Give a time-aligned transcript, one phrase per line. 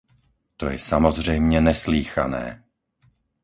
[0.57, 2.63] To je samozřejmě neslýchané.